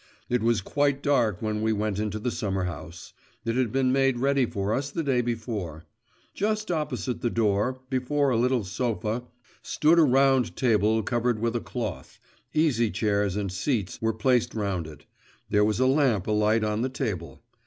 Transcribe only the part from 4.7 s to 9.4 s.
us the day before. Just opposite the door, before a little sofa,